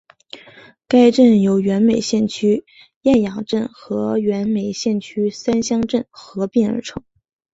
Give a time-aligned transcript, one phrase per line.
[0.87, 2.65] 该镇由原梅县区
[3.01, 7.03] 雁洋镇和原梅县区三乡镇合并而成。